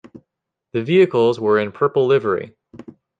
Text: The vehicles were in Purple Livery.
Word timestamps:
The 0.71 0.81
vehicles 0.83 1.39
were 1.39 1.59
in 1.59 1.71
Purple 1.71 2.07
Livery. 2.07 2.55